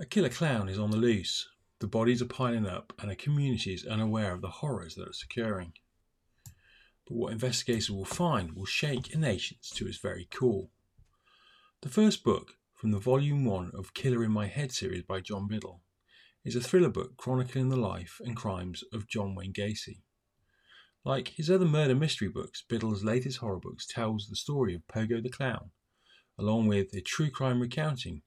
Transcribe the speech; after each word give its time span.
A 0.00 0.06
killer 0.06 0.30
clown 0.30 0.70
is 0.70 0.78
on 0.78 0.90
the 0.90 0.96
loose. 0.96 1.46
The 1.80 1.86
bodies 1.86 2.22
are 2.22 2.26
piling 2.26 2.66
up, 2.66 2.94
and 3.02 3.10
a 3.10 3.14
community 3.14 3.74
is 3.74 3.84
unaware 3.84 4.32
of 4.32 4.40
the 4.40 4.48
horrors 4.48 4.94
that 4.94 5.08
are 5.08 5.12
occurring. 5.22 5.74
But 7.06 7.16
what 7.16 7.32
investigators 7.34 7.90
will 7.90 8.06
find 8.06 8.52
will 8.52 8.64
shake 8.64 9.12
a 9.12 9.18
nation 9.18 9.58
to 9.74 9.86
its 9.86 9.98
very 9.98 10.24
core. 10.24 10.70
The 11.82 11.90
first 11.90 12.24
book 12.24 12.54
from 12.72 12.92
the 12.92 12.98
volume 12.98 13.44
one 13.44 13.72
of 13.74 13.92
Killer 13.92 14.24
in 14.24 14.32
My 14.32 14.46
Head 14.46 14.72
series 14.72 15.02
by 15.02 15.20
Jon 15.20 15.46
Biddle 15.46 15.82
is 16.46 16.56
a 16.56 16.62
thriller 16.62 16.88
book 16.88 17.18
chronicling 17.18 17.68
the 17.68 17.76
life 17.76 18.22
and 18.24 18.34
crimes 18.34 18.82
of 18.94 19.06
John 19.06 19.34
Wayne 19.34 19.52
Gacy. 19.52 20.00
Like 21.04 21.28
his 21.28 21.50
other 21.50 21.66
murder 21.66 21.94
mystery 21.94 22.28
books, 22.28 22.64
Biddle's 22.66 23.04
latest 23.04 23.40
horror 23.40 23.60
books 23.60 23.86
tells 23.86 24.28
the 24.28 24.36
story 24.36 24.74
of 24.74 24.86
Pogo 24.86 25.22
the 25.22 25.28
Clown, 25.28 25.72
along 26.38 26.68
with 26.68 26.94
a 26.94 27.02
true 27.02 27.28
crime 27.28 27.60
recounting 27.60 28.22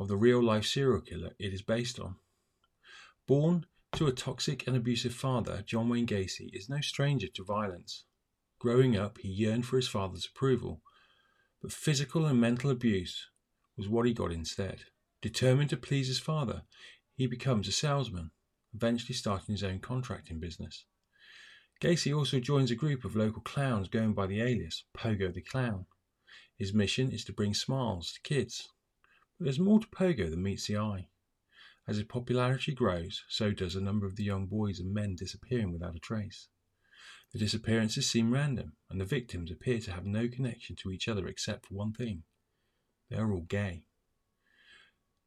of 0.00 0.08
the 0.08 0.16
real 0.16 0.42
life 0.42 0.64
serial 0.64 1.02
killer 1.02 1.32
it 1.38 1.52
is 1.52 1.60
based 1.60 2.00
on. 2.00 2.16
Born 3.28 3.66
to 3.92 4.06
a 4.06 4.12
toxic 4.12 4.66
and 4.66 4.74
abusive 4.74 5.14
father, 5.14 5.62
John 5.66 5.90
Wayne 5.90 6.06
Gacy 6.06 6.48
is 6.54 6.70
no 6.70 6.80
stranger 6.80 7.28
to 7.34 7.44
violence. 7.44 8.04
Growing 8.58 8.96
up, 8.96 9.18
he 9.18 9.28
yearned 9.28 9.66
for 9.66 9.76
his 9.76 9.88
father's 9.88 10.26
approval, 10.26 10.80
but 11.60 11.70
physical 11.70 12.24
and 12.24 12.40
mental 12.40 12.70
abuse 12.70 13.28
was 13.76 13.88
what 13.88 14.06
he 14.06 14.14
got 14.14 14.32
instead. 14.32 14.84
Determined 15.20 15.68
to 15.70 15.76
please 15.76 16.08
his 16.08 16.18
father, 16.18 16.62
he 17.14 17.26
becomes 17.26 17.68
a 17.68 17.72
salesman, 17.72 18.30
eventually 18.74 19.14
starting 19.14 19.54
his 19.54 19.62
own 19.62 19.80
contracting 19.80 20.40
business. 20.40 20.86
Gacy 21.82 22.16
also 22.16 22.40
joins 22.40 22.70
a 22.70 22.74
group 22.74 23.04
of 23.04 23.16
local 23.16 23.42
clowns 23.42 23.88
going 23.88 24.14
by 24.14 24.26
the 24.26 24.40
alias 24.40 24.84
Pogo 24.96 25.32
the 25.32 25.42
Clown. 25.42 25.84
His 26.56 26.72
mission 26.72 27.12
is 27.12 27.24
to 27.26 27.32
bring 27.34 27.52
smiles 27.52 28.12
to 28.12 28.20
kids. 28.22 28.68
But 29.40 29.46
there's 29.46 29.58
more 29.58 29.80
to 29.80 29.86
Pogo 29.86 30.28
than 30.28 30.42
meets 30.42 30.66
the 30.66 30.76
eye. 30.76 31.08
As 31.88 31.96
his 31.96 32.04
popularity 32.04 32.74
grows, 32.74 33.24
so 33.26 33.52
does 33.52 33.72
the 33.72 33.80
number 33.80 34.04
of 34.04 34.16
the 34.16 34.22
young 34.22 34.46
boys 34.46 34.78
and 34.78 34.92
men 34.92 35.16
disappearing 35.16 35.72
without 35.72 35.96
a 35.96 35.98
trace. 35.98 36.48
The 37.32 37.38
disappearances 37.38 38.06
seem 38.06 38.34
random, 38.34 38.76
and 38.90 39.00
the 39.00 39.06
victims 39.06 39.50
appear 39.50 39.80
to 39.80 39.92
have 39.92 40.04
no 40.04 40.28
connection 40.28 40.76
to 40.76 40.92
each 40.92 41.08
other 41.08 41.26
except 41.26 41.64
for 41.64 41.72
one 41.72 41.94
thing 41.94 42.24
they 43.08 43.16
are 43.16 43.32
all 43.32 43.40
gay. 43.40 43.86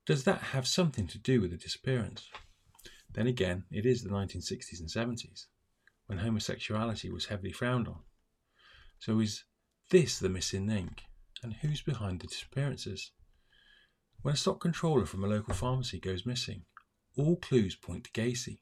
Does 0.05 0.25
that 0.25 0.41
have 0.53 0.67
something 0.67 1.07
to 1.07 1.17
do 1.17 1.41
with 1.41 1.49
the 1.49 1.57
disappearance? 1.57 2.29
Then 3.11 3.25
again, 3.25 3.65
it 3.71 3.83
is 3.83 4.03
the 4.03 4.11
1960s 4.11 4.79
and 4.79 4.89
70s 4.89 5.47
when 6.05 6.19
homosexuality 6.19 7.09
was 7.09 7.25
heavily 7.25 7.51
frowned 7.51 7.87
on. 7.87 8.03
So 8.99 9.19
is 9.19 9.45
this 9.89 10.19
the 10.19 10.29
missing 10.29 10.67
link? 10.67 11.01
And 11.41 11.55
who's 11.55 11.81
behind 11.81 12.19
the 12.19 12.27
disappearances? 12.27 13.09
When 14.23 14.33
a 14.33 14.37
stock 14.37 14.61
controller 14.61 15.05
from 15.05 15.25
a 15.25 15.27
local 15.27 15.53
pharmacy 15.53 15.99
goes 15.99 16.25
missing, 16.25 16.63
all 17.17 17.35
clues 17.35 17.75
point 17.75 18.05
to 18.05 18.11
Gacy. 18.11 18.59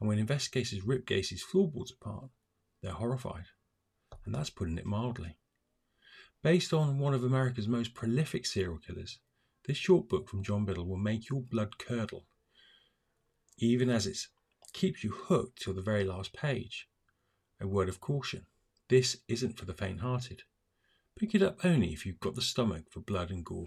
And 0.00 0.08
when 0.08 0.18
investigators 0.18 0.82
rip 0.82 1.06
Gacy's 1.06 1.42
floorboards 1.42 1.92
apart, 1.92 2.30
they're 2.82 2.92
horrified. 2.92 3.44
And 4.24 4.34
that's 4.34 4.48
putting 4.48 4.78
it 4.78 4.86
mildly. 4.86 5.36
Based 6.42 6.72
on 6.72 6.98
one 6.98 7.12
of 7.12 7.22
America's 7.22 7.68
most 7.68 7.92
prolific 7.92 8.46
serial 8.46 8.78
killers, 8.78 9.18
this 9.66 9.76
short 9.76 10.08
book 10.08 10.30
from 10.30 10.42
Jon 10.42 10.64
Biddle 10.64 10.86
will 10.86 10.96
make 10.96 11.28
your 11.28 11.42
blood 11.42 11.78
curdle, 11.78 12.24
even 13.58 13.90
as 13.90 14.06
it 14.06 14.16
keeps 14.72 15.04
you 15.04 15.10
hooked 15.10 15.60
till 15.60 15.74
the 15.74 15.82
very 15.82 16.04
last 16.04 16.32
page. 16.32 16.88
A 17.60 17.68
word 17.68 17.90
of 17.90 18.00
caution 18.00 18.46
this 18.88 19.18
isn't 19.28 19.58
for 19.58 19.66
the 19.66 19.74
faint 19.74 20.00
hearted. 20.00 20.44
Pick 21.18 21.34
it 21.34 21.42
up 21.42 21.66
only 21.66 21.92
if 21.92 22.06
you've 22.06 22.18
got 22.18 22.34
the 22.34 22.40
stomach 22.40 22.90
for 22.90 23.00
blood 23.00 23.30
and 23.30 23.44
gore. 23.44 23.66